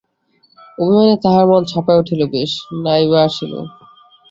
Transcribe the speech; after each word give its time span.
অভিমানে 0.77 1.15
তাহার 1.23 1.45
মন 1.49 1.61
ছাপাইয়া 1.65 1.99
উঠিল, 2.01 2.21
বেশ, 2.33 2.51
নাই 2.83 3.03
বা 3.07 3.19
আসিল? 3.27 3.53